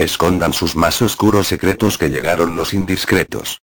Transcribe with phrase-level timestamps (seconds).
[0.00, 3.58] Escondan sus más oscuros secretos que llegaron los indiscretos.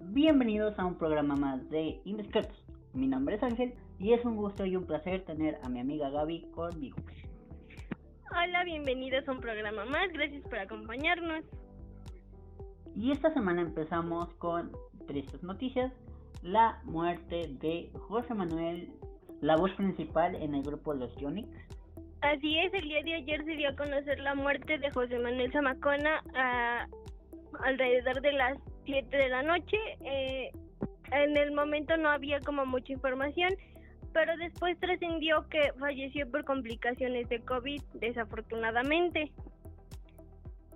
[0.00, 2.56] Bienvenidos a un programa más de Indiscretos.
[2.92, 6.08] Mi nombre es Ángel y es un gusto y un placer tener a mi amiga
[6.08, 6.98] Gaby conmigo.
[8.30, 11.44] Hola, bienvenidos a un programa más, gracias por acompañarnos.
[12.94, 14.70] Y esta semana empezamos con
[15.08, 15.92] tristes noticias.
[16.42, 18.92] La muerte de José Manuel,
[19.40, 21.48] la voz principal en el grupo Los Yonix.
[22.24, 25.52] Así es, el día de ayer se dio a conocer la muerte de José Manuel
[25.52, 26.88] Zamacona a
[27.64, 29.76] alrededor de las 7 de la noche.
[30.06, 30.50] Eh,
[31.12, 33.50] en el momento no había como mucha información,
[34.14, 39.30] pero después trascendió que falleció por complicaciones de COVID, desafortunadamente.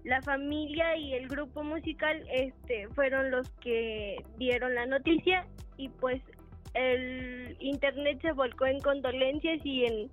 [0.05, 5.47] La familia y el grupo musical este, fueron los que dieron la noticia
[5.79, 6.21] y pues
[6.75, 10.11] el internet se volcó en condolencias y en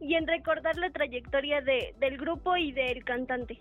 [0.00, 3.60] y en recordar la trayectoria de, del grupo y del cantante.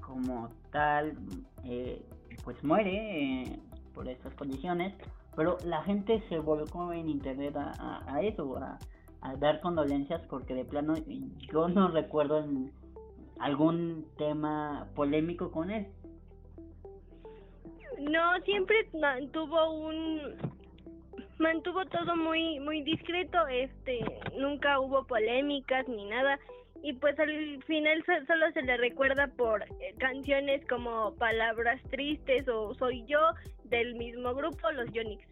[0.00, 1.16] Como tal,
[1.64, 2.02] eh,
[2.44, 3.58] pues muere eh,
[3.94, 4.94] por estas condiciones,
[5.36, 10.94] pero la gente se volcó en internet a, eso, a, dar condolencias, porque de plano
[11.52, 12.44] yo no recuerdo
[13.38, 15.86] algún tema polémico con él.
[18.00, 18.88] No, siempre
[19.32, 20.51] tuvo un
[21.38, 24.00] mantuvo todo muy muy discreto, este,
[24.38, 26.38] nunca hubo polémicas ni nada
[26.82, 32.74] y pues al final solo se le recuerda por eh, canciones como Palabras Tristes o
[32.74, 33.20] Soy Yo
[33.64, 35.24] del mismo grupo, los Yonix.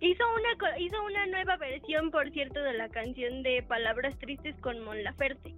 [0.00, 4.78] Hizo una hizo una nueva versión, por cierto, de la canción de Palabras Tristes con
[4.84, 5.54] Mon Laferte.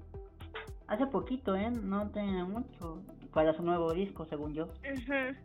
[0.87, 1.71] Hace poquito, ¿eh?
[1.71, 3.03] No tiene mucho
[3.35, 4.69] para su nuevo disco, según yo.
[4.83, 5.37] Ajá.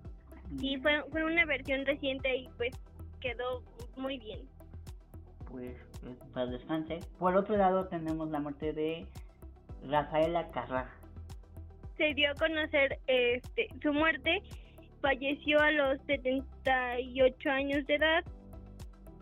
[0.58, 2.74] Sí, fue, fue una versión reciente y pues
[3.26, 3.64] quedó
[3.98, 4.42] muy bien.
[5.50, 7.00] Pues, pues, para descanse.
[7.18, 9.08] Por otro lado tenemos la muerte de
[9.88, 10.94] Rafaela Carrá.
[11.98, 14.44] Se dio a conocer este, su muerte.
[15.02, 18.24] Falleció a los 78 años de edad.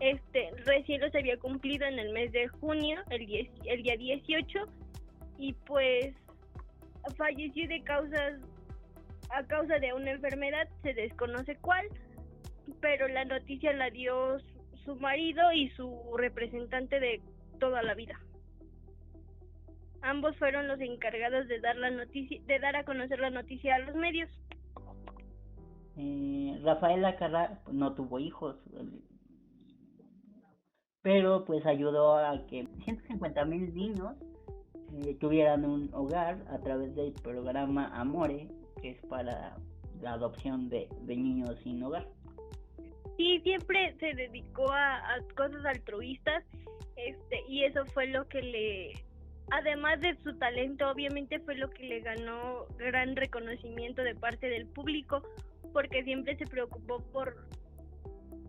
[0.00, 3.22] Este, recién los había cumplido en el mes de junio, el,
[3.64, 4.58] el día 18,
[5.38, 6.14] y pues
[7.16, 8.40] falleció de causas
[9.30, 11.86] a causa de una enfermedad, se desconoce cuál,
[12.80, 14.38] pero la noticia la dio
[14.84, 17.22] su marido y su representante de
[17.58, 18.18] toda la vida.
[20.02, 23.78] Ambos fueron los encargados de dar la noticia, de dar a conocer la noticia a
[23.78, 24.28] los medios.
[25.96, 28.56] Eh, Rafaela Carrá no tuvo hijos,
[31.00, 34.14] pero pues ayudó a que 150 mil niños
[34.92, 38.48] eh, tuvieran un hogar a través del programa Amore,
[38.82, 39.56] que es para
[40.02, 42.06] la adopción de niños sin hogar
[43.16, 45.02] sí siempre se dedicó a,
[45.36, 46.44] cosas altruistas
[46.96, 48.92] este y eso fue lo que le
[49.50, 54.66] además de su talento obviamente fue lo que le ganó gran reconocimiento de parte del
[54.66, 55.22] público
[55.72, 57.36] porque siempre se preocupó por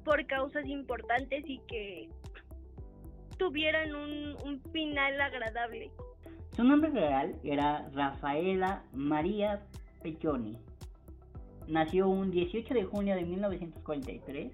[0.03, 2.09] por causas importantes y que
[3.37, 5.91] tuvieran un, un final agradable.
[6.55, 9.61] Su nombre real era Rafaela María
[10.03, 10.57] Pechoni
[11.67, 14.51] nació un 18 de junio de 1943.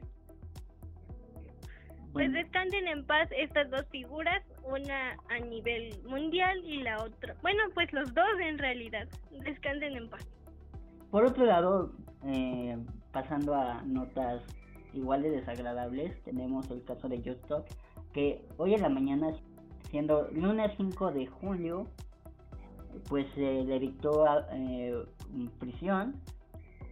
[2.14, 7.64] Pues descansen en paz estas dos figuras, una a nivel mundial y la otra, bueno,
[7.74, 10.28] pues los dos en realidad, descansen en paz.
[11.10, 11.94] Por otro lado,
[12.26, 12.78] eh,
[13.14, 14.42] pasando a notas
[14.94, 17.50] igual de desagradables, tenemos el caso de Just
[18.12, 19.32] que hoy en la mañana,
[19.90, 21.88] siendo lunes 5 de julio,
[23.08, 25.06] pues se le dictó eh,
[25.60, 26.16] prisión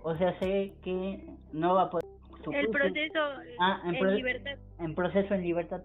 [0.04, 2.06] o sea, sé que no va a poder...
[2.52, 3.20] El proceso
[3.60, 4.58] ah, en, libertad.
[4.80, 5.82] En proceso en libertad.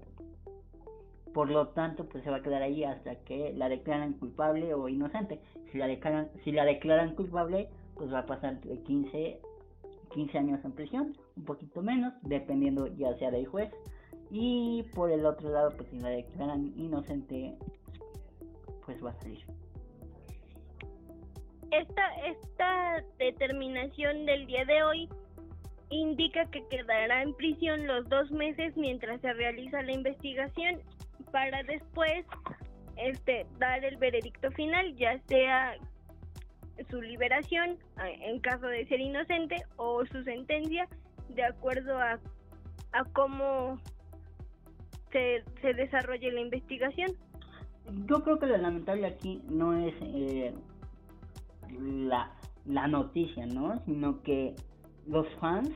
[1.33, 4.89] Por lo tanto, pues se va a quedar ahí hasta que la declaran culpable o
[4.89, 5.41] inocente.
[5.73, 9.41] Si la declaran, si la declaran culpable, pues va a pasar de 15,
[10.13, 13.71] 15 años en prisión, un poquito menos, dependiendo ya sea del juez.
[14.31, 17.57] Y por el otro lado, pues si la declaran inocente,
[18.87, 19.45] pues va a salir
[21.78, 25.09] esta, esta determinación del día de hoy
[25.91, 30.80] indica que quedará en prisión los dos meses mientras se realiza la investigación
[31.30, 32.24] para después
[32.97, 35.76] este dar el veredicto final, ya sea
[36.91, 37.78] su liberación
[38.21, 40.88] en caso de ser inocente o su sentencia
[41.28, 42.18] de acuerdo a,
[42.92, 43.78] a cómo
[45.12, 47.12] se, se desarrolle la investigación.
[48.06, 50.54] Yo creo que lo lamentable aquí no es eh,
[51.81, 52.33] la,
[52.66, 53.83] la noticia, ¿no?
[53.84, 54.55] Sino que
[55.07, 55.71] los fans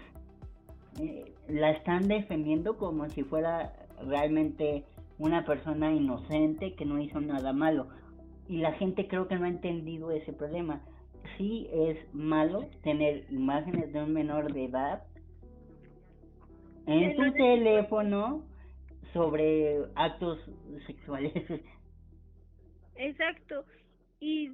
[1.01, 3.73] eh, la están defendiendo como si fuera
[4.07, 4.85] realmente
[5.19, 7.89] una persona inocente que no hizo nada malo.
[8.49, 10.81] Y la gente creo que no ha entendido ese problema.
[11.37, 15.03] Sí es malo tener imágenes de un menor de edad
[16.87, 18.43] en tu teléfono
[19.13, 20.39] sobre actos
[20.87, 21.33] sexuales.
[22.97, 23.65] Exacto.
[24.21, 24.49] Y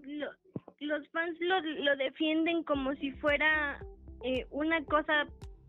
[0.84, 3.78] los fans lo, lo defienden como si fuera
[4.22, 5.26] eh, una cosa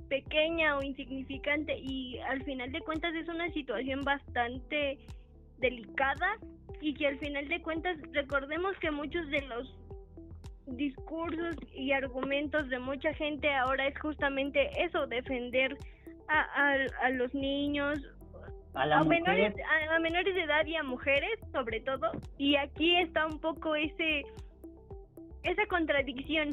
[0.10, 5.00] pequeña o insignificante y al final de cuentas es una situación bastante
[5.58, 6.38] delicada
[6.82, 9.76] y que al final de cuentas recordemos que muchos de los
[10.68, 15.78] discursos y argumentos de mucha gente ahora es justamente eso, defender
[16.28, 18.00] a, a, los niños,
[18.74, 19.54] a, menores,
[19.92, 22.12] a, menores de edad y a mujeres sobre todo.
[22.38, 24.24] Y aquí está un poco ese
[25.46, 26.52] esa contradicción.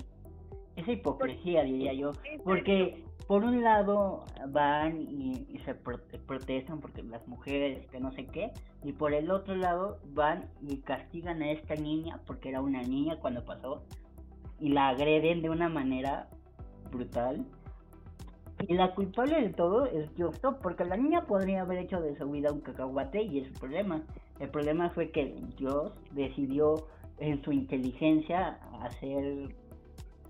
[0.77, 2.12] Esa hipocresía, diría yo.
[2.44, 8.50] Porque por un lado van y, se protestan porque las mujeres, que no sé qué,
[8.83, 13.17] y por el otro lado van y castigan a esta niña porque era una niña
[13.21, 13.85] cuando pasó
[14.59, 16.29] y la agreden de una manera
[16.91, 17.44] brutal.
[18.69, 22.31] Y la culpable de todo es Justo, porque la niña podría haber hecho de su
[22.31, 24.03] vida un cacahuate y es su problema.
[24.39, 26.87] El problema fue que Dios decidió
[27.19, 29.55] en su inteligencia hacer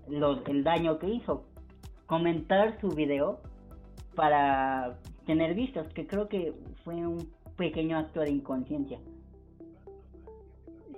[0.07, 1.45] los, el daño que hizo
[2.05, 3.39] comentar su video
[4.15, 6.53] para tener vistas, que creo que
[6.83, 7.27] fue un
[7.57, 8.99] pequeño acto de inconsciencia.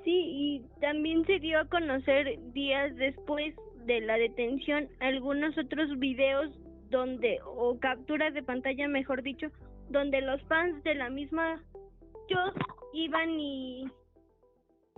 [0.04, 3.56] Sí, y también se dio a conocer días después
[3.86, 6.52] de la detención algunos otros videos
[6.90, 9.48] donde, o capturas de pantalla mejor dicho,
[9.90, 11.62] donde los fans de la misma
[12.30, 12.38] yo
[12.94, 13.86] iban y,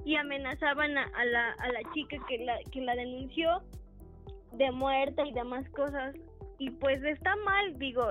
[0.05, 3.61] y amenazaban a, la, a la chica que la, que la denunció
[4.53, 6.15] de muerte y demás cosas.
[6.59, 8.07] Y pues está mal, digo,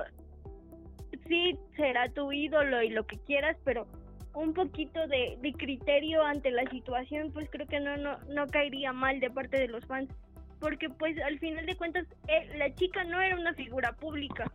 [1.27, 3.87] sí será tu ídolo y lo que quieras, pero
[4.33, 8.93] un poquito de, de criterio ante la situación, pues creo que no, no, no caería
[8.93, 10.09] mal de parte de los fans.
[10.59, 14.49] Porque pues al final de cuentas eh, la chica no era una figura pública.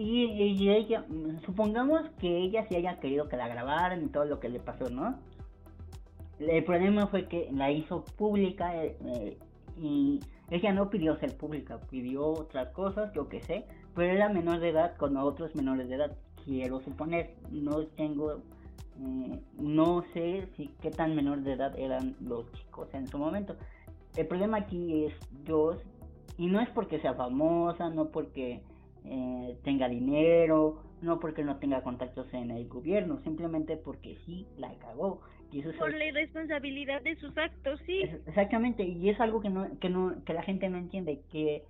[0.00, 1.04] Y, y, ella,
[1.44, 4.88] supongamos que ella sí haya querido que la grabaran y todo lo que le pasó,
[4.88, 5.18] ¿no?
[6.38, 9.38] El problema fue que la hizo pública eh, eh
[9.76, 13.64] y ella no pidió ser pública, pidió otras cosas, yo que sé,
[13.96, 19.40] pero era menor de edad con otros menores de edad, quiero suponer, no tengo, eh,
[19.58, 23.56] no sé si qué tan menor de edad eran los chicos en su momento.
[24.14, 25.14] El problema aquí es
[25.44, 25.76] Dios,
[26.36, 28.62] y no es porque sea famosa, no porque
[29.10, 34.72] eh, tenga dinero, no porque no tenga contactos en el gobierno, simplemente porque sí la
[34.78, 35.20] cagó
[35.78, 38.02] por la irresponsabilidad de sus actos, sí.
[38.26, 41.64] Exactamente, y es algo que no que no que la gente no entiende que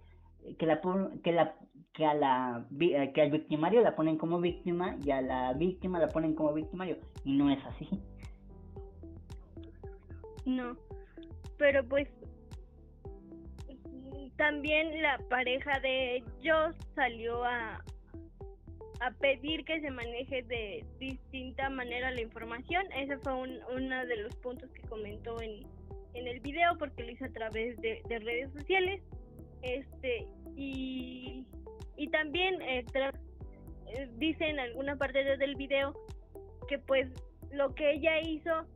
[0.58, 0.81] que la
[1.23, 1.55] que la
[1.93, 6.00] que a la eh, que al victimario la ponen como víctima y a la víctima
[6.00, 7.88] la ponen como victimario y no es así.
[10.44, 10.76] No.
[11.58, 12.08] Pero pues
[14.38, 17.85] también la pareja de Joss salió a
[19.00, 22.85] a pedir que se maneje de distinta manera la información.
[22.93, 25.62] Ese fue uno de los puntos que comentó en,
[26.14, 29.00] en el video porque lo hizo a través de, redes sociales.
[29.62, 30.26] Este,
[30.56, 31.44] y,
[31.96, 35.94] y también eh, eh, dice en alguna parte del video
[36.69, 37.08] que pues
[37.52, 38.67] lo que ella hizo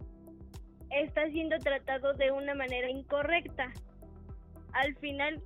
[0.91, 3.73] está siendo tratado de una manera incorrecta.
[4.73, 5.43] Al final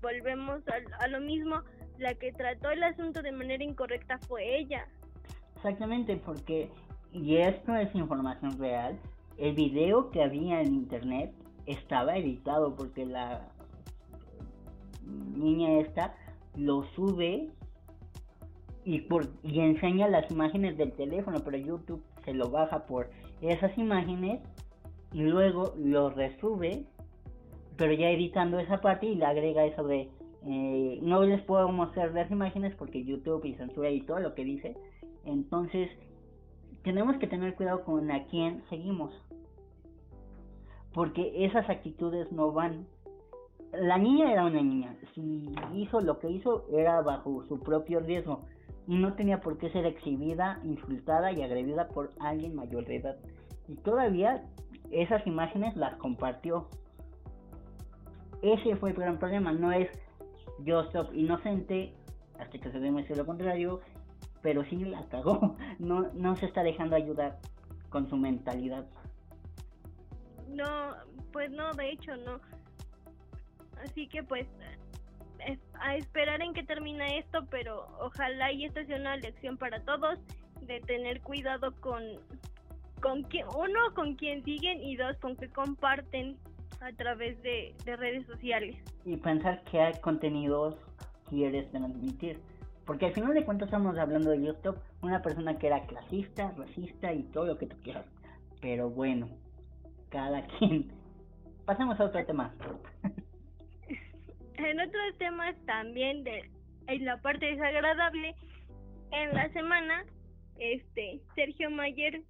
[0.00, 0.62] volvemos
[0.98, 1.62] a lo mismo,
[1.98, 4.86] la que trató el asunto de manera incorrecta fue ella.
[5.56, 6.70] Exactamente, porque,
[7.12, 8.98] y esto es información real,
[9.38, 11.32] el video que había en internet
[11.66, 13.48] estaba editado porque la
[15.34, 16.14] niña esta
[16.56, 17.50] lo sube
[18.84, 23.10] y, por, y enseña las imágenes del teléfono, pero YouTube se lo baja por
[23.40, 24.40] esas imágenes
[25.12, 26.86] y luego lo resube,
[27.76, 30.08] pero ya editando esa parte y le agrega eso de
[30.48, 34.44] eh, no les puedo mostrar las imágenes porque YouTube y censura y todo lo que
[34.44, 34.76] dice.
[35.24, 35.90] Entonces,
[36.84, 39.12] tenemos que tener cuidado con a quién seguimos.
[40.94, 42.86] Porque esas actitudes no van.
[43.72, 44.96] La niña era una niña.
[45.14, 48.42] Si hizo lo que hizo, era bajo su propio riesgo.
[48.86, 53.16] Y no tenía por qué ser exhibida, insultada y agredida por alguien mayor de edad.
[53.66, 54.44] Y todavía
[54.92, 56.68] esas imágenes las compartió.
[58.42, 59.52] Ese fue el gran problema.
[59.52, 59.88] No es
[60.66, 61.94] Joseph inocente
[62.38, 63.80] hasta que se demuestre lo contrario,
[64.42, 67.38] pero sí la cagó, no, no se está dejando ayudar
[67.88, 68.86] con su mentalidad.
[70.48, 70.94] No,
[71.32, 72.40] pues no, de hecho no.
[73.82, 74.46] Así que pues
[75.80, 80.18] a esperar en que termine esto, pero ojalá y esta sea una lección para todos
[80.62, 82.02] de tener cuidado con,
[83.00, 86.36] con quien, uno, con quien siguen y dos, con que comparten
[86.80, 88.76] a través de, de redes sociales.
[89.04, 90.76] Y pensar qué contenidos
[91.28, 92.38] quieres transmitir.
[92.84, 97.12] Porque al final de cuentas estamos hablando de YouTube, una persona que era clasista, racista
[97.12, 98.06] y todo lo que tú quieras.
[98.60, 99.28] Pero bueno,
[100.10, 100.92] cada quien.
[101.64, 102.54] Pasemos a otro tema.
[104.54, 106.48] en otros temas también de
[106.86, 108.34] en la parte desagradable,
[109.10, 110.04] en la semana,
[110.58, 112.22] este Sergio Mayer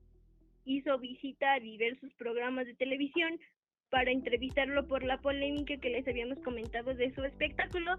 [0.64, 3.38] hizo visita a diversos programas de televisión
[3.90, 7.92] para entrevistarlo por la polémica que les habíamos comentado de su espectáculo.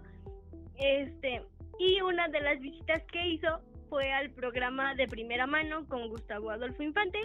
[0.78, 1.42] Este,
[1.78, 6.50] y una de las visitas que hizo fue al programa de primera mano con Gustavo
[6.50, 7.18] Adolfo Infante.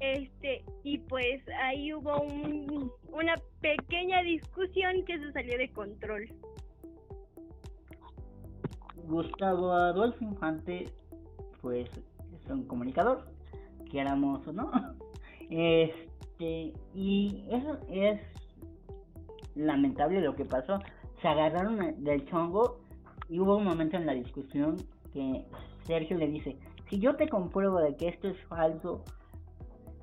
[0.00, 2.22] Este, y pues ahí hubo
[3.12, 6.28] una pequeña discusión que se salió de control.
[9.04, 10.88] Gustavo Adolfo Infante,
[11.60, 13.28] pues es un comunicador,
[13.90, 14.70] queramos o no.
[15.54, 16.11] Este,
[16.94, 18.20] y eso es
[19.54, 20.78] lamentable lo que pasó.
[21.20, 22.80] Se agarraron del chongo
[23.28, 24.76] y hubo un momento en la discusión
[25.12, 25.44] que
[25.84, 26.56] Sergio le dice,
[26.88, 29.04] si yo te compruebo de que esto es falso,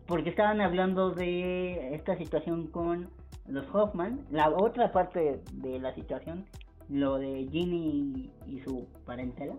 [0.07, 3.09] porque estaban hablando de esta situación con
[3.47, 6.45] los Hoffman, la otra parte de la situación,
[6.89, 9.55] lo de Ginny y su parentela.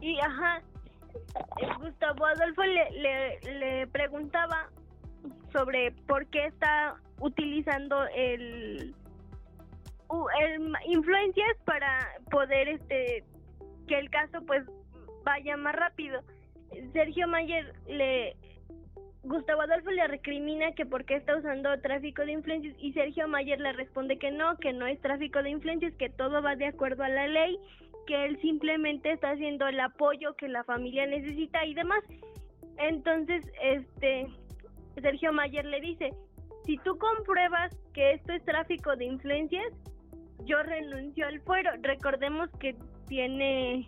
[0.00, 0.62] Y ajá,
[1.80, 4.68] Gustavo Adolfo le, le, preguntaba
[5.52, 8.94] sobre por qué está utilizando el
[10.86, 13.24] influencias para poder este
[13.88, 14.64] que el caso pues
[15.24, 16.22] vaya más rápido.
[16.92, 18.36] Sergio Mayer le
[19.24, 23.58] Gustavo Adolfo le recrimina que por qué está usando tráfico de influencias y Sergio Mayer
[23.58, 27.04] le responde que no, que no es tráfico de influencias, que todo va de acuerdo
[27.04, 27.58] a la ley,
[28.06, 32.02] que él simplemente está haciendo el apoyo que la familia necesita y demás.
[32.78, 34.26] Entonces, este
[35.00, 36.10] Sergio Mayer le dice,
[36.64, 39.72] si tú compruebas que esto es tráfico de influencias,
[40.44, 41.70] yo renuncio al fuero.
[41.82, 42.76] Recordemos que
[43.08, 43.86] tiene...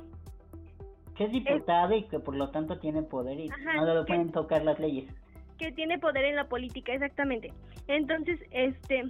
[1.17, 4.63] Que es diputado y que por lo tanto tiene poder y no lo pueden tocar
[4.63, 5.11] las leyes.
[5.59, 7.55] Que tiene poder en la política, exactamente.
[7.89, 9.05] Entonces, este,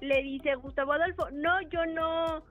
[0.00, 2.42] le dice Gustavo Adolfo, no, yo no,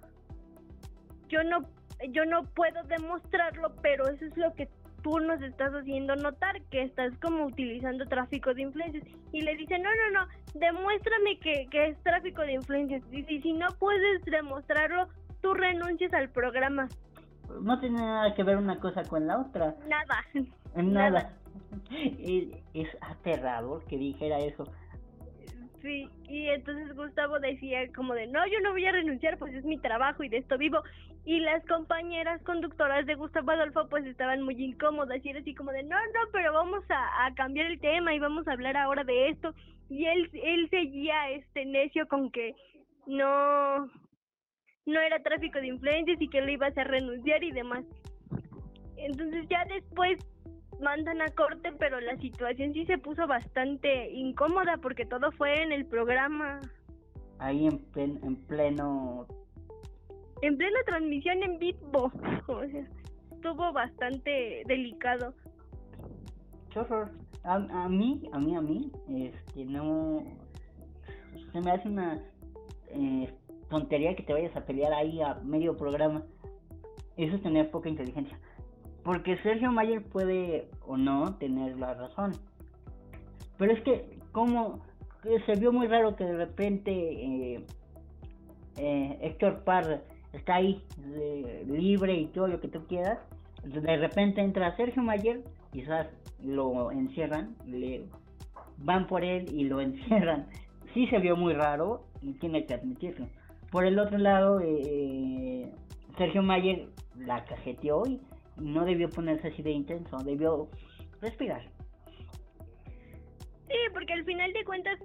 [1.27, 1.65] yo no,
[2.09, 4.69] yo no puedo demostrarlo, pero eso es lo que
[5.01, 9.03] tú nos estás haciendo notar que estás como utilizando tráfico de influencias.
[9.31, 13.01] Y le dice, no, no, no, demuéstrame que, que es tráfico de influencias.
[13.11, 15.07] Y si, no puedes demostrarlo,
[15.41, 16.87] tú renuncias al programa.
[17.61, 19.75] No tiene nada que ver una cosa con la otra.
[19.87, 20.25] Nada.
[20.75, 21.33] Nada.
[22.73, 24.63] Es, aterrador que dijera eso.
[25.81, 29.63] Sí, y entonces Gustavo decía como de, no, yo no voy a renunciar, pues es
[29.63, 30.81] mi trabajo y de esto vivo
[31.27, 35.73] y las compañeras conductoras de Gustavo Adolfo pues estaban muy incómodas y era así como
[35.73, 39.27] de no, no, pero vamos a, cambiar el tema y vamos a hablar ahora de
[39.27, 39.53] esto
[39.89, 42.55] y él, él seguía este necio con que
[43.07, 43.87] no,
[44.85, 47.83] no era tráfico de influencias y que lo iba a renunciar y demás.
[48.95, 50.17] Entonces ya después
[50.79, 55.73] mandan a corte, pero la situación sí se puso bastante incómoda porque todo fue en
[55.73, 56.61] el programa.
[57.39, 57.83] Ahí en,
[58.23, 59.27] en pleno
[60.41, 62.11] en plena transmisión en vivo.
[62.47, 62.87] O sea,
[63.31, 65.33] estuvo bastante delicado.
[67.43, 70.23] A, a mí, a mí, a mí, este, no.
[71.51, 72.21] Se me hace una
[72.89, 73.33] eh,
[73.69, 76.23] tontería que te vayas a pelear ahí a medio programa.
[77.15, 78.39] Eso es tener poca inteligencia.
[79.03, 82.33] Porque Sergio Mayer puede o no tener la razón.
[83.57, 84.81] Pero es que, como
[85.45, 87.65] se vio muy raro que de repente eh,
[88.77, 90.03] eh, Héctor Parr
[90.33, 90.83] está ahí
[91.67, 93.19] libre y todo lo que tú quieras.
[93.63, 95.41] De repente entra Sergio Mayer,
[95.71, 96.07] quizás
[96.43, 98.05] lo encierran, le
[98.77, 100.47] van por él y lo encierran.
[100.93, 103.27] Sí se vio muy raro y tiene que admitirlo.
[103.71, 105.69] Por el otro lado, eh,
[106.17, 108.21] Sergio Mayer la cajeteó y
[108.57, 110.69] no debió ponerse así de intenso, debió
[111.21, 111.61] respirar.
[113.67, 114.97] Sí, porque al final de cuentas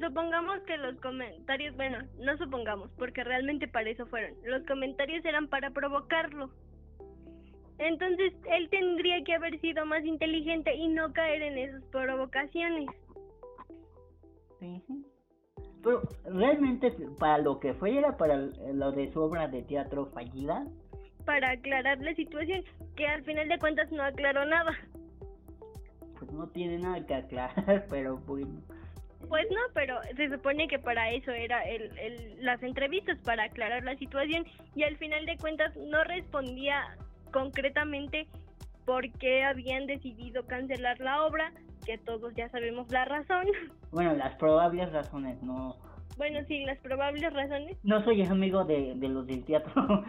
[0.00, 4.34] Supongamos que los comentarios, bueno, no supongamos, porque realmente para eso fueron.
[4.44, 6.50] Los comentarios eran para provocarlo.
[7.78, 12.88] Entonces él tendría que haber sido más inteligente y no caer en esas provocaciones.
[15.82, 20.66] Pero realmente para lo que fue era para lo de su obra de teatro fallida.
[21.24, 22.64] Para aclarar la situación,
[22.96, 24.72] que al final de cuentas no aclaró nada.
[26.18, 28.62] Pues no tiene nada que aclarar, pero bueno.
[29.28, 33.82] Pues no, pero se supone que para eso era el, el, las entrevistas, para aclarar
[33.84, 36.96] la situación y al final de cuentas no respondía
[37.32, 38.28] concretamente
[38.84, 41.52] por qué habían decidido cancelar la obra,
[41.84, 43.46] que todos ya sabemos la razón.
[43.92, 45.76] Bueno, las probables razones, no.
[46.18, 47.78] Bueno, sí, las probables razones.
[47.82, 49.72] No soy amigo de, de los del teatro.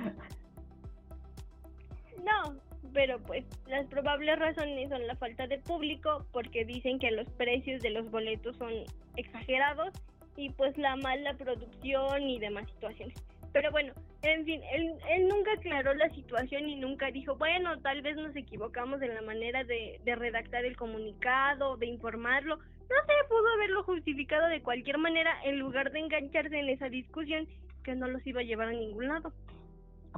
[2.26, 2.56] no,
[2.94, 7.82] pero pues las probables razones son la falta de público, porque dicen que los precios
[7.82, 8.72] de los boletos son
[9.15, 9.89] exagerados
[10.36, 13.15] y pues la mala producción y demás situaciones.
[13.53, 18.01] Pero bueno, en fin, él, él nunca aclaró la situación y nunca dijo, bueno, tal
[18.01, 22.58] vez nos equivocamos en la manera de, de redactar el comunicado, de informarlo.
[22.58, 27.48] No sé, pudo haberlo justificado de cualquier manera en lugar de engancharse en esa discusión
[27.84, 29.34] que no los iba a llevar a ningún lado.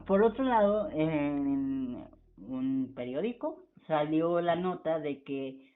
[0.06, 2.04] Por otro lado, en
[2.48, 5.70] un periódico salió la nota de que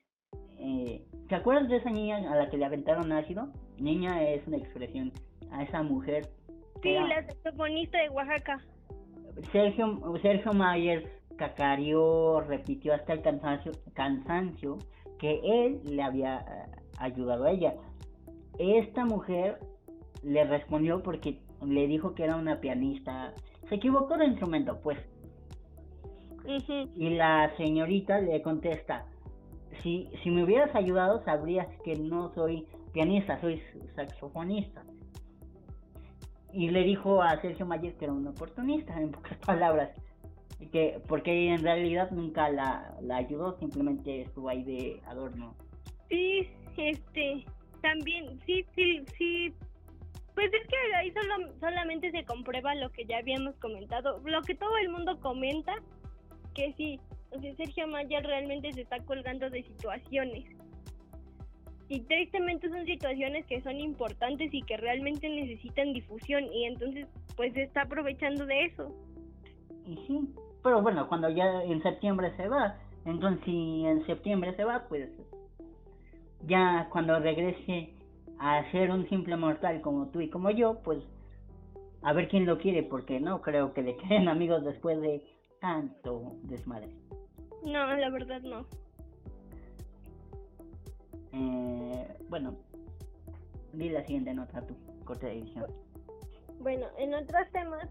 [0.59, 3.49] eh, ¿te acuerdas de esa niña a la que le aventaron ácido?
[3.77, 5.11] Niña es una expresión
[5.51, 6.29] a esa mujer.
[6.81, 8.61] Sí, la saxofonista de Oaxaca.
[9.51, 14.77] Sergio, Sergio Mayer cacareó, repitió hasta el cansancio, cansancio
[15.17, 17.75] que él le había eh, ayudado a ella.
[18.59, 19.59] Esta mujer
[20.21, 23.33] le respondió porque le dijo que era una pianista.
[23.69, 24.97] Se equivocó de instrumento, pues.
[26.45, 29.05] Y la señorita le contesta,
[29.81, 33.61] si, si me hubieras ayudado sabrías que no soy pianista, soy
[33.95, 34.83] saxofonista.
[36.51, 39.89] Y le dijo a Sergio Mayer que era un oportunista, en pocas palabras.
[40.71, 45.55] Que, porque en realidad nunca la, la ayudó, simplemente estuvo ahí de adorno.
[46.09, 46.47] Sí,
[46.77, 47.45] este,
[47.81, 49.53] también, sí, sí, sí.
[50.35, 54.55] Pues es que ahí solo, solamente se comprueba lo que ya habíamos comentado, lo que
[54.55, 55.75] todo el mundo comenta,
[56.53, 56.99] que sí,
[57.31, 60.45] o sea, Sergio Mayer realmente se está colgando de situaciones.
[61.89, 67.53] Y tristemente son situaciones que son importantes y que realmente necesitan difusión y entonces pues
[67.53, 68.91] se está aprovechando de eso.
[69.85, 70.33] Y sí,
[70.63, 75.09] pero bueno, cuando ya en septiembre se va, entonces si en septiembre se va, pues
[76.47, 77.93] ya cuando regrese
[78.39, 81.03] a ser un simple mortal como tú y como yo, pues
[82.01, 85.21] a ver quién lo quiere, porque no creo que le queden amigos después de
[85.63, 86.89] tanto desmadre.
[87.63, 88.67] No, la verdad no.
[91.31, 92.57] Eh, bueno,
[93.71, 95.71] di la siguiente nota tu corte de edición.
[96.59, 97.87] Bueno, en otros temas,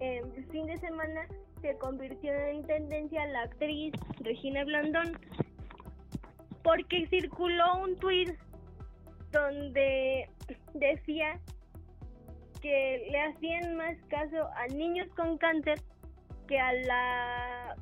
[0.00, 1.26] el fin de semana
[1.60, 5.18] se convirtió en tendencia la actriz Regina Blandón
[6.62, 8.34] porque circuló un tweet
[9.32, 10.30] donde
[10.72, 11.38] decía
[12.62, 15.78] que le hacían más caso a niños con cáncer
[16.46, 17.76] que a la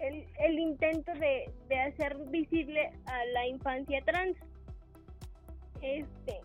[0.00, 4.36] el, el intento de, de hacer visible a la infancia trans.
[5.80, 6.40] Este,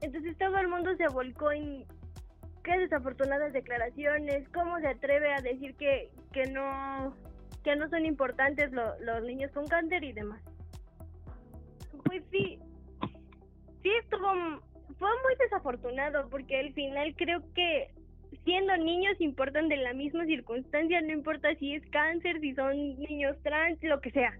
[0.00, 1.84] entonces todo el mundo se volcó en
[2.62, 7.14] qué desafortunadas declaraciones, cómo se atreve a decir que, que no
[7.62, 10.40] que no son importantes los niños con cáncer y demás.
[12.04, 12.58] Pues sí,
[13.82, 14.32] sí estuvo,
[14.98, 17.90] fue muy desafortunado porque al final creo que
[18.50, 23.36] siendo niños importan de la misma circunstancia, no importa si es cáncer, si son niños
[23.44, 24.36] trans, lo que sea.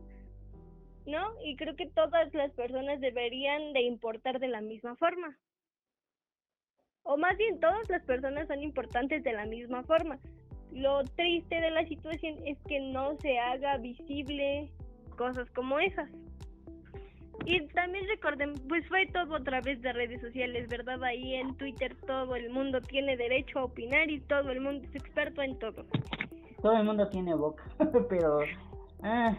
[1.07, 1.33] ¿No?
[1.45, 5.39] Y creo que todas las personas deberían de importar de la misma forma.
[7.05, 10.19] O más bien, todas las personas son importantes de la misma forma.
[10.73, 14.73] Lo triste de la situación es que no se haga visible
[15.17, 16.11] cosas como esas.
[17.47, 21.03] Y también recuerden, pues fue todo a través de redes sociales, ¿verdad?
[21.03, 24.95] Ahí en Twitter todo el mundo tiene derecho a opinar y todo el mundo es
[24.95, 25.85] experto en todo.
[26.61, 27.65] Todo el mundo tiene boca,
[28.09, 28.41] pero...
[29.03, 29.37] Ah.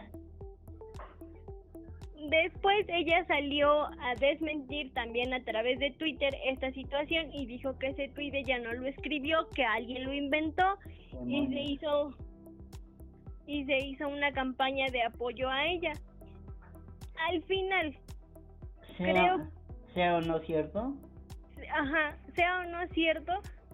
[2.29, 7.87] Después ella salió a desmentir también a través de Twitter esta situación y dijo que
[7.87, 10.77] ese tweet ella no lo escribió, que alguien lo inventó
[11.27, 12.15] y se hizo
[13.47, 15.93] y se hizo una campaña de apoyo a ella
[17.29, 17.97] al final,
[18.97, 19.47] sea, creo...
[19.93, 20.93] Sea o no cierto.
[21.69, 23.34] Ajá, sea o no cierto,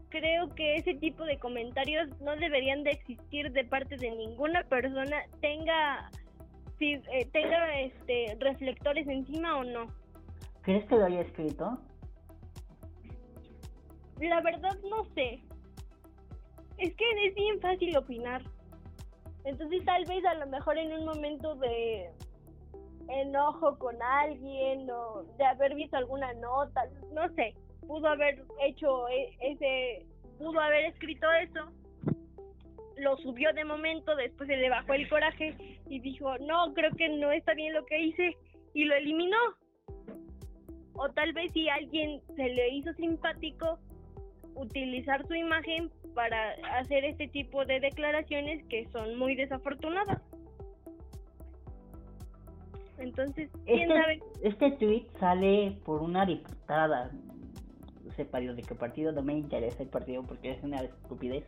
[0.10, 5.18] creo que ese tipo de comentarios no deberían de existir de parte de ninguna persona,
[5.42, 6.10] tenga
[6.80, 9.88] si eh, tenga este reflectores encima o no.
[10.62, 11.80] ¿Crees que lo haya escrito?
[14.20, 15.42] La verdad no sé.
[16.78, 18.44] Es que es bien fácil opinar.
[19.44, 22.12] Entonces tal vez a lo mejor en un momento de
[23.10, 27.56] enojo con alguien o de haber visto alguna nota, no sé,
[27.88, 30.06] pudo haber hecho e, ese,
[30.38, 31.72] pudo haber escrito eso,
[32.98, 35.56] lo subió de momento, después se le bajó el coraje
[35.88, 38.36] y dijo, no, creo que no está bien lo que hice
[38.74, 39.38] y lo eliminó.
[40.94, 43.78] O tal vez si alguien se le hizo simpático
[44.56, 50.20] utilizar su imagen para hacer este tipo de declaraciones que son muy desafortunadas.
[52.98, 54.20] Entonces, ¿quién Este, sabe?
[54.44, 57.12] este tweet sale por una diputada.
[58.04, 61.46] No sé de qué partido, no me interesa el partido porque es una estupidez.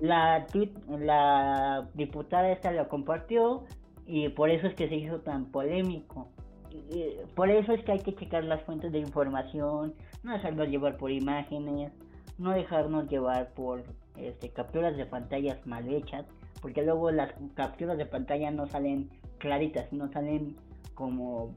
[0.00, 3.64] La tweet, la diputada esta lo compartió
[4.06, 6.28] y por eso es que se hizo tan polémico.
[6.70, 10.96] Y Por eso es que hay que checar las fuentes de información, no dejarnos llevar
[10.96, 11.92] por imágenes,
[12.38, 13.84] no dejarnos llevar por
[14.16, 16.26] este, capturas de pantallas mal hechas,
[16.60, 20.56] porque luego las capturas de pantalla no salen claritas, no salen
[20.94, 21.56] como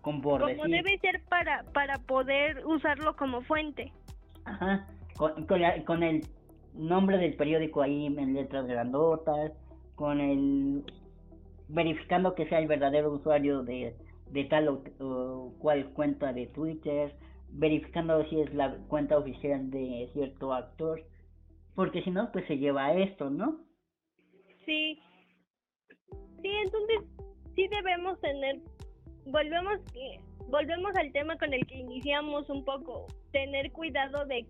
[0.00, 3.92] con por Como debe ser para, para poder usarlo como fuente.
[4.44, 6.26] Ajá, con, con, la- con el
[6.74, 9.52] nombre del periódico ahí en letras grandotas,
[9.94, 10.82] con el
[11.68, 13.94] verificando que sea el verdadero usuario de,
[14.30, 17.14] de tal o, o cual cuenta de Twitter,
[17.50, 21.02] verificando si es la cuenta oficial de cierto actor,
[21.74, 23.60] porque si no, pues se lleva a esto, ¿no?
[24.66, 24.98] Sí.
[26.42, 26.98] Sí, entonces
[27.54, 28.60] sí debemos tener
[29.26, 29.78] volvemos
[30.48, 34.46] volvemos al tema con el que iniciamos un poco, tener cuidado de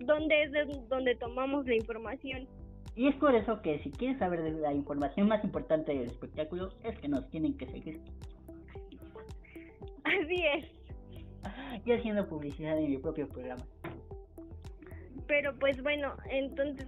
[0.00, 2.46] dónde es de donde tomamos la información.
[2.96, 6.68] Y es por eso que si quieres saber de la información más importante del espectáculo,
[6.84, 8.00] es que nos tienen que seguir.
[10.04, 10.64] Así es.
[11.84, 13.64] Y haciendo publicidad en mi propio programa.
[15.26, 16.86] Pero pues bueno, entonces,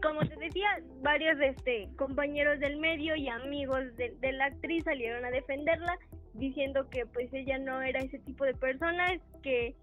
[0.00, 0.68] como te decía,
[1.02, 5.98] varios este compañeros del medio y amigos de, de la actriz salieron a defenderla
[6.34, 9.06] diciendo que pues ella no era ese tipo de persona,
[9.42, 9.74] que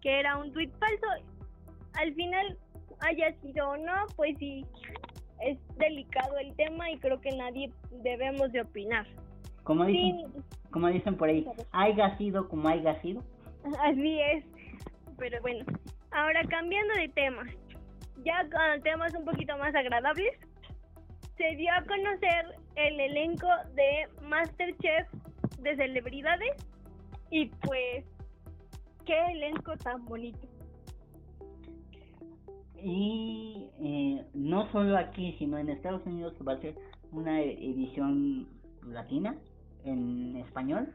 [0.00, 1.06] que era un tuit falso.
[1.94, 2.58] Al final
[3.00, 4.64] haya sido o no, pues sí
[5.40, 7.70] es delicado el tema y creo que nadie
[8.02, 9.06] debemos de opinar.
[9.62, 13.22] Como Sí, dicen, como dicen por ahí, haya sido como haya sido.
[13.80, 14.44] Así es.
[15.18, 15.64] Pero bueno,
[16.10, 17.44] ahora cambiando de tema,
[18.24, 20.38] ya con temas un poquito más agradables,
[21.36, 25.08] se dio a conocer el elenco de Masterchef
[25.60, 26.54] de celebridades
[27.30, 28.04] y pues,
[29.04, 30.46] qué elenco tan bonito.
[32.76, 36.74] Y eh, no solo aquí, sino en Estados Unidos va a ser
[37.12, 38.46] una edición
[38.86, 39.36] latina
[39.84, 40.92] en español.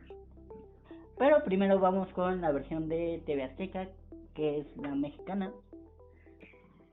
[1.17, 3.89] Pero primero vamos con la versión de TV Azteca,
[4.36, 5.51] que es la mexicana.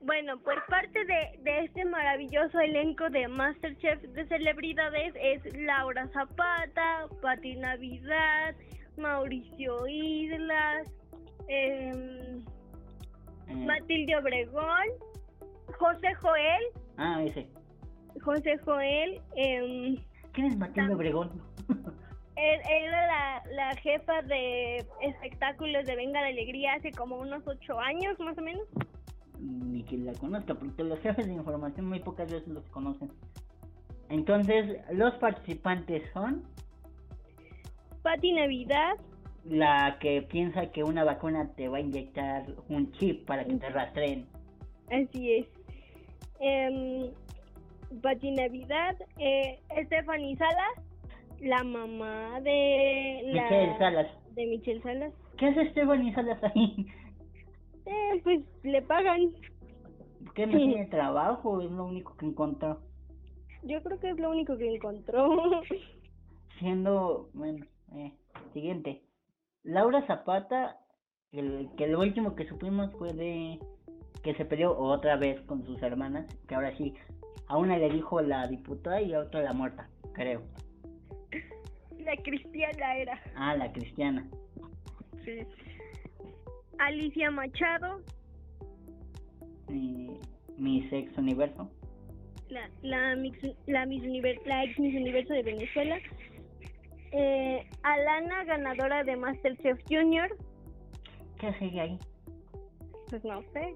[0.01, 7.07] Bueno, pues parte de, de este maravilloso elenco de Masterchef de celebridades es Laura Zapata,
[7.21, 8.55] Pati Navidad,
[8.97, 10.87] Mauricio Islas,
[11.47, 12.43] em,
[13.47, 14.87] Eh, Matilde Obregón,
[15.79, 16.63] José Joel,
[16.97, 17.47] ah, ese.
[18.21, 19.95] José Joel, em,
[20.33, 21.31] ¿Quién es Matilde Obregón?
[22.35, 27.47] él, él era la, la jefa de espectáculos de Venga la Alegría hace como unos
[27.47, 28.67] ocho años más o menos.
[29.39, 33.11] Ni que la conozca, porque los jefes de información muy pocas veces los conocen.
[34.09, 36.43] Entonces, los participantes son
[38.03, 38.95] Pati Navidad,
[39.45, 43.69] la que piensa que una vacuna te va a inyectar un chip para que te
[43.69, 44.25] rastreen.
[44.89, 45.47] así es.
[46.39, 47.11] Em,
[48.01, 50.85] Pati Navidad, eh, Stephanie Salas,
[51.41, 54.07] la mamá de la Michelle Salas.
[54.35, 55.13] de Michelle Salas.
[55.37, 56.87] ¿Qué hace Stephanie Salas ahí?
[57.87, 59.31] Eh, pues le pagan.
[60.35, 61.61] ¿Qué no tiene trabajo?
[61.61, 62.81] Es lo único que encontró.
[63.63, 65.61] Yo creo que es lo único que encontró.
[66.59, 68.13] Siendo, bueno, eh,
[68.53, 69.01] siguiente.
[69.63, 70.77] Laura Zapata,
[71.31, 73.59] el que lo último que supimos fue de
[74.23, 76.93] que se peleó otra vez con sus hermanas, que ahora sí,
[77.47, 80.41] a una le dijo la diputada y a otra la muerta, creo.
[81.99, 83.21] la cristiana era.
[83.35, 84.27] Ah, la cristiana.
[85.23, 85.39] Sí.
[86.79, 88.01] Alicia Machado,
[89.69, 90.19] Eh,
[90.57, 91.69] mi sex universo.
[92.49, 94.03] la, la, mix, la, Miss
[94.45, 95.97] la ex Miss Universo de Venezuela.
[97.11, 100.29] Eh, Alana, ganadora de Masterchef Junior.
[101.39, 101.99] ¿Qué ella ahí?
[103.09, 103.75] Pues no sé.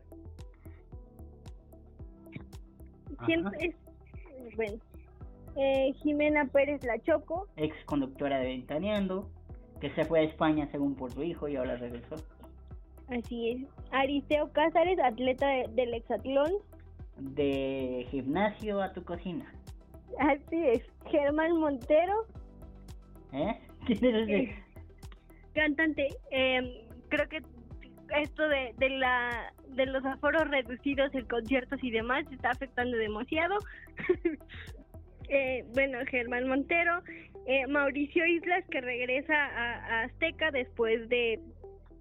[3.26, 4.56] Siempre es.
[4.56, 4.78] Bueno.
[5.58, 7.48] Eh, Jimena Pérez La Choco.
[7.58, 9.30] Ex conductora de Ventaneando,
[9.82, 12.16] que se fue a España según por su hijo y ahora regresó.
[13.12, 13.68] Así es.
[13.92, 16.52] Aristeo Cázares, atleta de- del hexatlón.
[17.18, 19.54] De gimnasio a tu cocina.
[20.20, 20.82] Así es.
[21.10, 22.26] Germán Montero,
[23.34, 23.60] ¿Eh?
[23.86, 24.56] ¿Quién
[25.54, 26.08] cantante.
[26.32, 27.42] Eh, creo que
[28.22, 33.58] esto de, de la de los aforos reducidos en conciertos y demás está afectando demasiado.
[35.34, 37.02] Eh, bueno, Germán Montero,
[37.48, 41.40] eh, Mauricio Islas que regresa a, a Azteca después de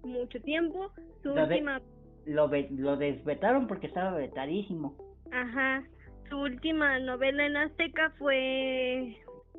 [0.03, 0.91] mucho tiempo.
[1.23, 1.81] Su David- última
[2.25, 4.95] lo, ve- lo desvetaron porque estaba vetadísimo.
[5.31, 5.83] Ajá.
[6.29, 9.17] Su última novela en Azteca fue,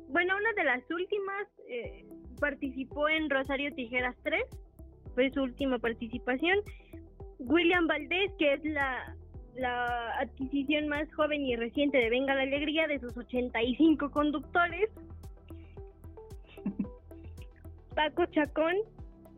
[0.09, 2.05] bueno, una de las últimas, eh,
[2.39, 4.43] participó en Rosario Tijeras 3,
[5.13, 6.57] fue su última participación.
[7.39, 9.15] William Valdés, que es la,
[9.55, 14.89] la adquisición más joven y reciente de Venga la Alegría, de sus 85 conductores.
[17.95, 18.75] Paco Chacón,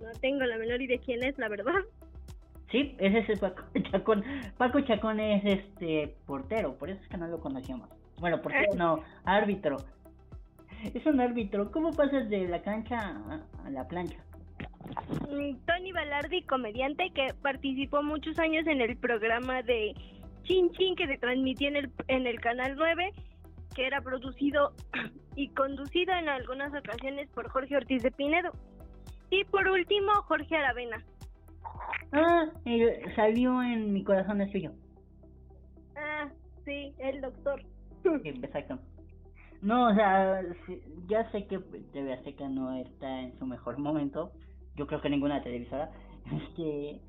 [0.06, 1.74] no tengo la menor idea de quién es, la verdad.
[2.72, 4.24] Sí, ese es el Paco Chacón.
[4.58, 7.89] Paco Chacón es este portero, por eso es que no lo conocíamos.
[8.20, 9.78] Bueno, portero no, árbitro.
[10.94, 11.72] Es un árbitro.
[11.72, 14.18] ¿Cómo pasas de la cancha a, a la plancha?
[15.30, 19.96] Mm, Tony Balardi, comediante que participó muchos años en el programa de
[20.44, 23.13] Chin Chin que se transmitía en el, en el Canal 9,
[23.76, 24.74] que era producido
[25.36, 28.52] y conducido en algunas ocasiones por Jorge Ortiz de Pinedo.
[29.30, 31.04] Y por último, Jorge Aravena.
[32.12, 32.46] Ah,
[33.16, 34.72] salió en Mi corazón es tuyo.
[35.98, 36.30] Ah,
[36.64, 37.62] sí, el doctor.
[38.04, 38.80] Sí, exacto.
[39.62, 41.58] No, o sea, sí, ya sé que
[41.92, 44.32] TV Azteca no está en su mejor momento.
[44.76, 45.92] Yo creo que ninguna televisora.
[46.26, 47.00] Este,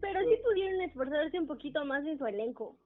[0.00, 2.76] Pero sí pudieron esforzarse un poquito más en su elenco.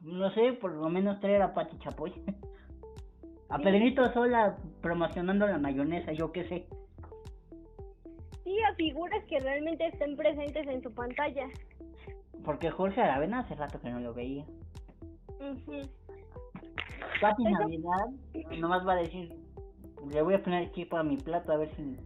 [0.00, 2.12] no sé, por lo menos traer a Pati Chapoy.
[3.48, 6.68] A Pedrito Sola promocionando la mayonesa, yo qué sé.
[8.68, 11.48] A figuras que realmente estén presentes en su pantalla.
[12.44, 14.44] Porque Jorge Aravena hace rato que no lo veía.
[15.40, 15.82] Ujú.
[17.20, 18.06] Pati Eso- Navidad
[18.58, 19.34] nomás va a decir,
[20.10, 21.96] le voy a poner equipo a mi plato a ver si...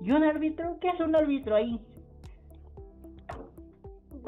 [0.00, 0.78] ¿Y un árbitro?
[0.80, 1.80] ¿Qué es un árbitro ahí?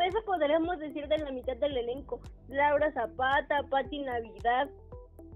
[0.07, 2.21] Eso podríamos decir de la mitad del elenco.
[2.49, 4.71] Laura Zapata, Patti Navidad,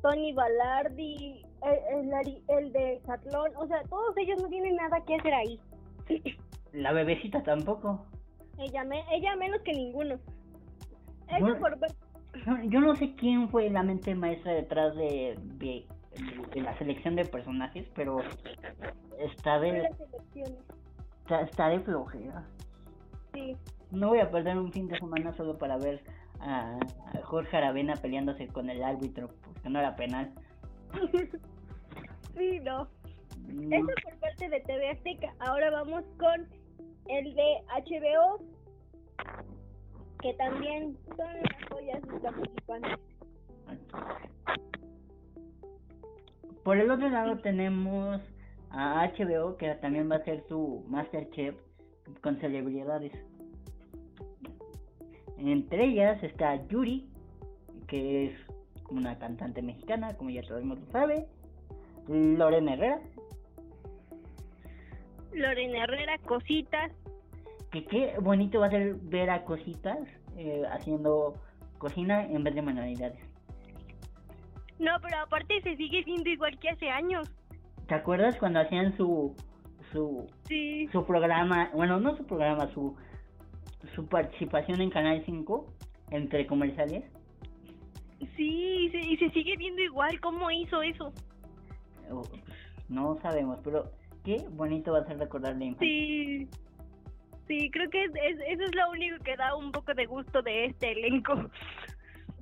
[0.01, 3.51] Tony Balardi, el, el, el de Zatlón.
[3.57, 5.61] O sea, todos ellos no tienen nada que hacer ahí.
[6.73, 8.05] La bebecita tampoco.
[8.59, 10.19] ella, me, ella menos que ninguno.
[11.39, 11.59] Bueno.
[11.59, 11.79] por.
[12.65, 15.87] Yo, no sé quién fue la mente maestra detrás de, de,
[16.55, 18.21] de la selección de personajes, pero
[19.19, 19.89] está de,
[21.21, 22.45] está, está de flojera.
[23.35, 23.57] Sí.
[23.91, 26.03] No voy a perder un fin de semana solo para ver
[26.41, 26.79] a,
[27.13, 30.33] a Jorge Aravena peleándose con el árbitro, porque no era penal.
[32.37, 32.89] sí, no.
[33.49, 35.35] No, Eso por parte de TV Azteca.
[35.41, 36.47] Ahora vamos con
[37.09, 38.41] el de HBO,
[40.21, 42.99] que también son las joyas sus participantes.
[46.65, 48.21] Por el otro lado tenemos
[48.71, 51.57] a HBO, que también va a ser su Masterchef
[52.21, 53.13] con celebridades.
[55.39, 57.09] Entre ellas está Yuri,
[57.89, 58.33] que es
[58.91, 61.27] una cantante mexicana, como ya todo el mundo sabe.
[62.09, 63.01] Lorena Herrera,
[65.33, 66.93] Lorena Herrera, Cositas,
[67.71, 69.99] que qué bonito va a ser ver a cositas
[70.37, 71.35] eh, haciendo
[71.79, 73.19] cocina en vez de manualidades.
[74.79, 77.31] No, pero aparte se sigue viendo igual que hace años.
[77.87, 79.35] ¿Te acuerdas cuando hacían su
[79.93, 80.89] su Sí.
[80.93, 82.97] su programa, bueno, no su programa, su
[83.95, 85.67] su participación en Canal 5
[86.11, 87.05] entre comerciales?
[88.37, 90.21] Sí, y se, y se sigue viendo igual.
[90.21, 91.13] ¿Cómo hizo eso?
[92.89, 93.91] No sabemos, pero
[94.25, 95.89] qué bonito va a ser recordar la infancia.
[95.89, 96.49] Sí.
[97.49, 100.43] Sí, creo que es, es- eso es lo único que da un poco de gusto
[100.43, 101.35] de este elenco.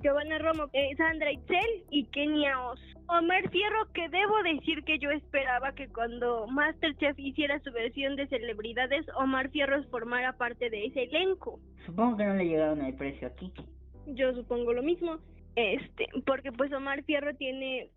[0.03, 2.79] Giovanna Romo, eh, Sandra Itzel y Kenia Oz.
[3.07, 8.25] Omar Fierro, que debo decir que yo esperaba que cuando Masterchef hiciera su versión de
[8.27, 11.59] celebridades, Omar Fierro formara parte de ese elenco.
[11.85, 13.51] Supongo que no le llegaron al precio aquí.
[14.07, 15.17] Yo supongo lo mismo.
[15.55, 17.89] Este, porque pues Omar Fierro tiene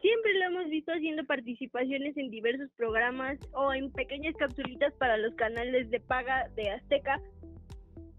[0.00, 5.34] siempre lo hemos visto haciendo participaciones en diversos programas o en pequeñas capsulitas para los
[5.34, 7.20] canales de paga de Azteca,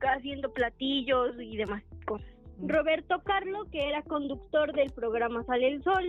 [0.02, 2.28] haciendo platillos y demás cosas.
[2.62, 6.06] Roberto Carlo, que era conductor del programa Sale el Sol,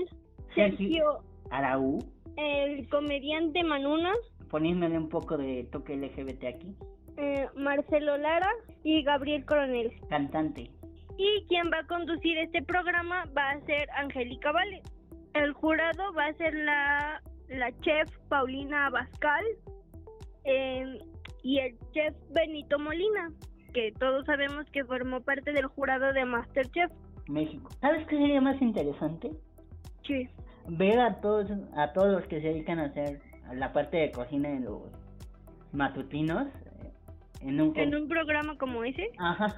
[0.54, 1.98] Sergio, Araú,
[2.36, 4.16] el comediante Manunas,
[4.48, 6.74] ponídmele un poco de toque LGBT aquí.
[7.16, 8.50] eh, Marcelo Lara
[8.82, 9.92] y Gabriel Coronel.
[10.08, 10.70] Cantante.
[11.18, 14.82] Y quien va a conducir este programa va a ser Angélica Vale.
[15.34, 19.44] El jurado va a ser la, la chef Paulina Abascal
[20.44, 20.98] eh,
[21.42, 23.32] y el chef Benito Molina,
[23.72, 26.90] que todos sabemos que formó parte del jurado de Masterchef.
[27.28, 27.70] México.
[27.80, 29.30] ¿Sabes qué sería más interesante?
[30.06, 30.28] Sí.
[30.66, 33.20] Ver a todos a todos los que se dedican a hacer
[33.54, 34.82] la parte de cocina en los
[35.72, 36.92] matutinos eh,
[37.42, 39.54] en un En un programa como ese, Ajá.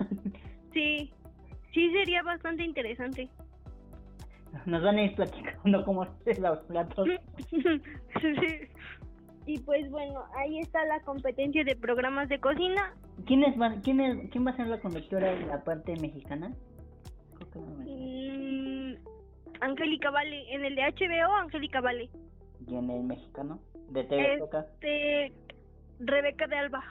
[0.72, 1.10] sí,
[1.72, 3.28] sí sería bastante interesante.
[4.66, 7.08] Nos van a ir platicando cómo hacer los platos.
[8.20, 8.68] Sí.
[9.46, 12.94] Y pues bueno, ahí está la competencia de programas de cocina.
[13.26, 16.54] ¿Quién, es, quién, es, ¿Quién va a ser la conductora de la parte mexicana?
[17.54, 18.94] Mm,
[19.60, 22.08] Angélica Vale, en el de HBO, Angélica Vale.
[22.68, 23.58] ¿Y en el mexicano?
[23.90, 24.34] De TV.
[24.44, 25.32] Este,
[25.98, 26.84] Rebeca de Alba.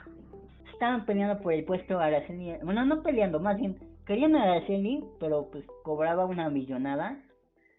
[0.72, 2.52] Estaban peleando por el puesto Araceli.
[2.62, 7.18] Bueno, no peleando, más bien querían a Araceli, pero pues cobraba una millonada.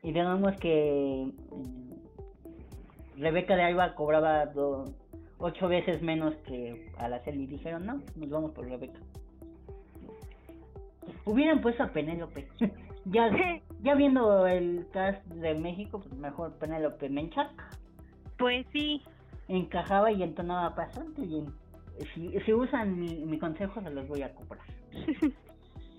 [0.04, 4.94] Y digamos que mm, Rebeca de Alba cobraba do-
[5.38, 7.48] ocho veces menos que Araceli.
[7.48, 9.00] Dijeron, no, nos vamos por Rebeca.
[11.26, 12.48] Hubieran puesto a Penélope.
[13.06, 13.32] ya,
[13.82, 17.52] ya viendo el cast de México, pues mejor Penélope Menchac.
[18.38, 19.02] Pues sí.
[19.48, 21.54] Encajaba y entonaba bastante bien.
[22.14, 24.66] Si, si usan mi, mi consejo, se los voy a comprar.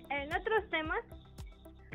[0.07, 0.99] En otros temas,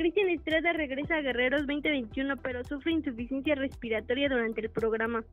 [0.01, 5.27] Cristian Estrada regresa a Guerreros 2021, pero sufre insuficiencia respiratoria durante el programa.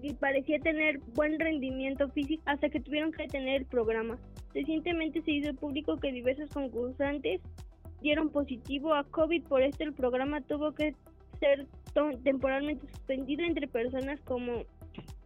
[0.00, 4.20] Y parecía tener buen rendimiento físico hasta que tuvieron que detener el programa.
[4.54, 7.40] Recientemente se hizo público que diversos concursantes
[8.00, 10.94] dieron positivo a COVID, por esto el programa tuvo que
[11.40, 11.66] ser
[12.22, 14.62] temporalmente suspendido entre personas como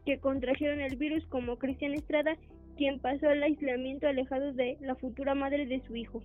[0.06, 2.38] que contrajeron el virus, como Cristian Estrada,
[2.78, 6.22] quien pasó el aislamiento alejado de la futura madre de su hijo.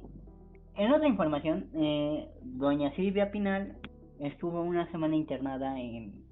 [0.75, 3.77] En otra información, eh, doña Silvia Pinal
[4.19, 6.23] estuvo una semana internada en,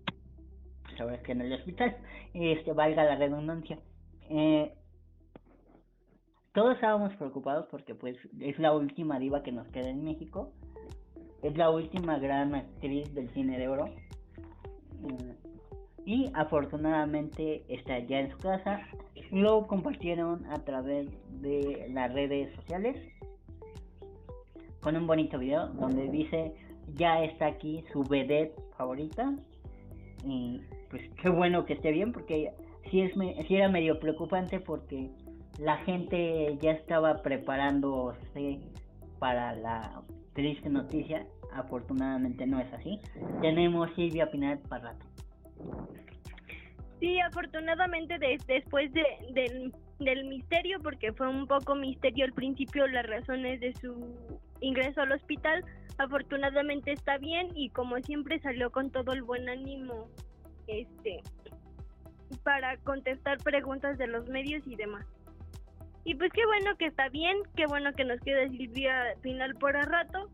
[0.83, 1.97] pues ahora es que en el hospital,
[2.33, 3.79] este, valga la redundancia.
[4.29, 4.73] Eh,
[6.53, 10.53] todos estábamos preocupados porque pues es la última diva que nos queda en México,
[11.43, 13.85] es la última gran actriz del cine de oro.
[16.05, 18.81] Y afortunadamente está ya en su casa.
[19.31, 21.07] Lo compartieron a través
[21.41, 22.97] de las redes sociales
[24.81, 26.53] con un bonito video donde dice
[26.95, 29.33] ya está aquí su vedette favorita
[30.25, 32.51] y pues qué bueno que esté bien porque
[32.89, 33.13] sí es
[33.47, 35.09] sí era medio preocupante porque
[35.59, 38.59] la gente ya estaba preparándose
[39.19, 40.01] para la
[40.33, 41.25] triste noticia.
[41.53, 42.99] Afortunadamente no es así.
[43.41, 45.05] Tenemos Silvia Pinal para rato.
[46.99, 52.87] Sí, afortunadamente des- después de, del, del misterio, porque fue un poco misterio al principio
[52.87, 53.95] las razones de su
[54.61, 55.63] ingreso al hospital,
[55.97, 60.07] afortunadamente está bien y como siempre salió con todo el buen ánimo
[60.67, 61.21] este
[62.43, 65.05] para contestar preguntas de los medios y demás.
[66.05, 69.75] Y pues qué bueno que está bien, qué bueno que nos queda Silvia final por
[69.75, 70.29] el rato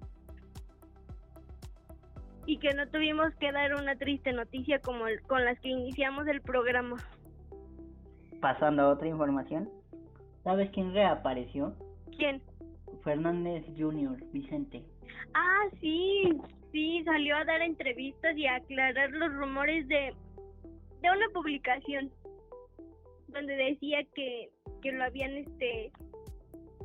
[2.45, 6.27] y que no tuvimos que dar una triste noticia como el- con las que iniciamos
[6.27, 6.97] el programa.
[8.41, 9.69] pasando a otra información
[10.43, 11.73] ¿sabes quién reapareció?
[12.17, 12.41] ¿Quién?
[13.05, 14.17] Fernández Jr.
[14.33, 14.83] Vicente
[15.33, 16.29] Ah, sí,
[16.71, 20.13] sí, salió a dar entrevistas y a aclarar los rumores de,
[21.01, 22.11] de una publicación
[23.27, 24.49] donde decía que,
[24.81, 25.91] que lo habían este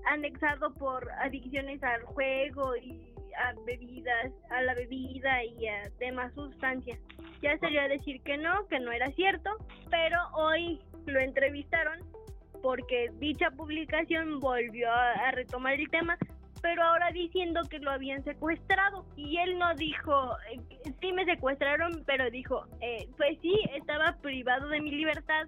[0.07, 6.99] anexado por adicciones al juego y a bebidas, a la bebida y a demás sustancias.
[7.43, 9.51] Ya salió a decir que no, que no era cierto,
[9.91, 12.01] pero hoy lo entrevistaron
[12.63, 16.17] porque dicha publicación volvió a, retomar el tema,
[16.63, 19.05] pero ahora diciendo que lo habían secuestrado.
[19.17, 20.61] Y él no dijo, eh,
[21.01, 25.47] sí me secuestraron, pero dijo, eh, pues sí, estaba privado de mi libertad,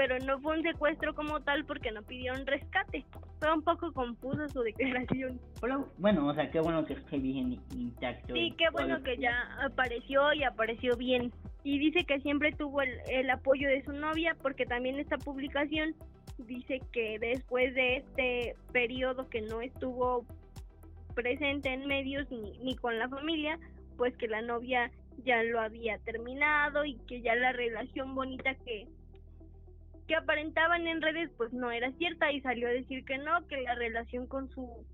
[0.00, 3.04] pero no fue un secuestro como tal porque no pidieron rescate.
[3.38, 5.38] Fue un poco confusa su declaración.
[5.98, 10.32] Bueno o sea qué bueno que esté bien intacto Sí, qué bueno que ya apareció
[10.32, 11.30] y apareció bien.
[11.64, 15.94] Y dice que siempre tuvo el, el apoyo de su novia porque también esta publicación
[16.46, 20.24] dice que después de este periodo que no estuvo
[21.14, 23.58] presente en medios ni, con la familia,
[23.96, 24.90] pues que la novia
[25.24, 28.86] ya lo había terminado y que ya la relación bonita que
[30.06, 33.60] que aparentaban en redes pues no era cierta y salió a decir que no, que
[33.60, 34.84] la relación con su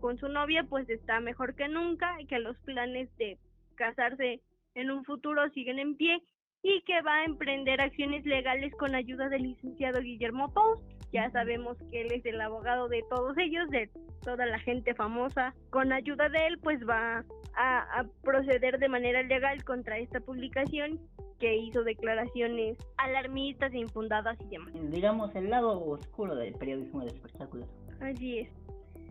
[0.00, 3.38] con su novia pues está mejor que nunca y que los planes de
[3.74, 4.42] casarse
[4.74, 6.22] en un futuro siguen en pie
[6.62, 10.80] y que va a emprender acciones legales con ayuda del licenciado Guillermo Pous.
[11.12, 13.88] Ya sabemos que él es el abogado de todos ellos, de
[14.22, 15.54] toda la gente famosa.
[15.70, 17.24] Con ayuda de él pues va
[17.56, 21.00] a, a proceder de manera legal contra esta publicación
[21.38, 24.72] que hizo declaraciones alarmistas e infundadas y demás.
[24.90, 27.68] digamos el lado oscuro del periodismo de espectáculos
[28.00, 28.48] Así es.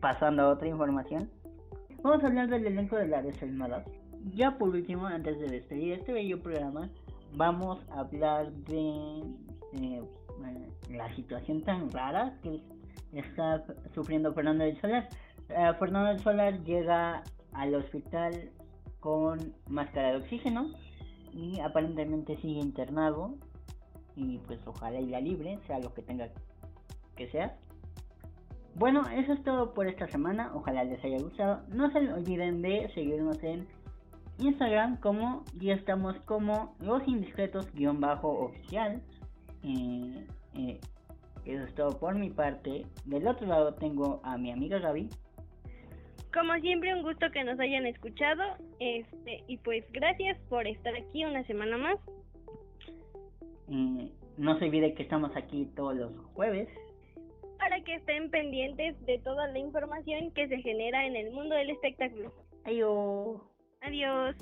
[0.01, 1.29] pasando a otra información
[2.01, 3.85] vamos a hablar del elenco de la desalmada
[4.33, 6.89] ya por último antes de despedir este bello programa
[7.35, 9.21] vamos a hablar de
[9.73, 10.01] eh,
[10.89, 12.61] la situación tan rara que
[13.13, 13.63] está
[13.93, 15.07] sufriendo Fernando del Solar
[15.49, 17.23] Eh, Fernando del Solar llega
[17.53, 18.49] al hospital
[18.99, 20.71] con máscara de oxígeno
[21.31, 23.35] y aparentemente sigue internado
[24.15, 26.29] y pues ojalá y la libre, sea lo que tenga
[27.15, 27.55] que sea.
[28.73, 31.61] Bueno, eso es todo por esta semana, ojalá les haya gustado.
[31.69, 33.67] No se olviden de seguirnos en
[34.39, 39.01] Instagram como y estamos como los indiscretos guion bajo oficial.
[39.65, 40.79] Eh, eh,
[41.45, 42.85] eso es todo por mi parte.
[43.05, 45.09] Del otro lado tengo a mi amiga Gaby.
[46.33, 48.43] Como siempre, un gusto que nos hayan escuchado.
[48.79, 51.97] Este, y pues gracias por estar aquí una semana más.
[53.69, 56.67] Eh, no se olvide que estamos aquí todos los jueves.
[57.57, 61.69] Para que estén pendientes de toda la información que se genera en el mundo del
[61.69, 62.33] espectáculo.
[62.65, 63.41] Adiós.
[63.81, 64.35] Adiós.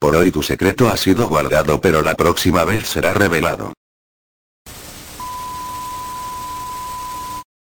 [0.00, 3.74] Por hoy tu secreto ha sido guardado pero la próxima vez será revelado.